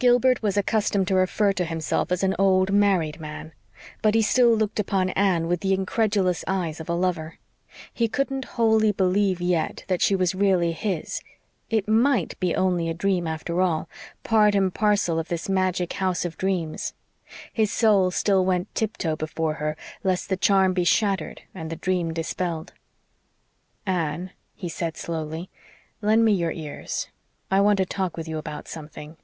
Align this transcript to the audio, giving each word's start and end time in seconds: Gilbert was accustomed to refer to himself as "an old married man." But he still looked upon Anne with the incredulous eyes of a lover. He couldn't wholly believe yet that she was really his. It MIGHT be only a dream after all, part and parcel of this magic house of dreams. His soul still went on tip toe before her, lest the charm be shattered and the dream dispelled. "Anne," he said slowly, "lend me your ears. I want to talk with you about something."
Gilbert 0.00 0.42
was 0.42 0.58
accustomed 0.58 1.08
to 1.08 1.14
refer 1.14 1.50
to 1.50 1.64
himself 1.64 2.12
as 2.12 2.22
"an 2.22 2.34
old 2.38 2.70
married 2.70 3.18
man." 3.18 3.54
But 4.02 4.14
he 4.14 4.20
still 4.20 4.54
looked 4.54 4.78
upon 4.78 5.08
Anne 5.10 5.46
with 5.46 5.60
the 5.60 5.72
incredulous 5.72 6.44
eyes 6.46 6.78
of 6.78 6.90
a 6.90 6.94
lover. 6.94 7.38
He 7.90 8.06
couldn't 8.06 8.44
wholly 8.44 8.92
believe 8.92 9.40
yet 9.40 9.84
that 9.88 10.02
she 10.02 10.14
was 10.14 10.34
really 10.34 10.72
his. 10.72 11.22
It 11.70 11.88
MIGHT 11.88 12.38
be 12.38 12.54
only 12.54 12.90
a 12.90 12.92
dream 12.94 13.26
after 13.26 13.62
all, 13.62 13.88
part 14.22 14.54
and 14.54 14.74
parcel 14.74 15.18
of 15.18 15.28
this 15.28 15.48
magic 15.48 15.94
house 15.94 16.26
of 16.26 16.36
dreams. 16.36 16.92
His 17.50 17.72
soul 17.72 18.10
still 18.10 18.44
went 18.44 18.68
on 18.68 18.74
tip 18.74 18.98
toe 18.98 19.16
before 19.16 19.54
her, 19.54 19.74
lest 20.02 20.28
the 20.28 20.36
charm 20.36 20.74
be 20.74 20.84
shattered 20.84 21.40
and 21.54 21.70
the 21.70 21.76
dream 21.76 22.12
dispelled. 22.12 22.74
"Anne," 23.86 24.32
he 24.54 24.68
said 24.68 24.98
slowly, 24.98 25.48
"lend 26.02 26.26
me 26.26 26.32
your 26.32 26.52
ears. 26.52 27.08
I 27.50 27.62
want 27.62 27.78
to 27.78 27.86
talk 27.86 28.18
with 28.18 28.28
you 28.28 28.36
about 28.36 28.68
something." 28.68 29.16